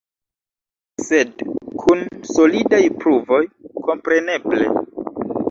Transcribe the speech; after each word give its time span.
Sed 1.07 1.43
kun 1.83 2.01
solidaj 2.31 2.81
pruvoj, 3.05 3.41
kompreneble. 3.91 4.65